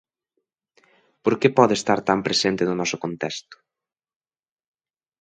Por 1.23 1.33
que 1.39 1.49
pode 1.57 1.73
estar 1.77 1.99
tan 2.07 2.19
presente 2.27 2.61
no 2.65 2.75
noso 2.81 2.97
contexto? 3.03 3.55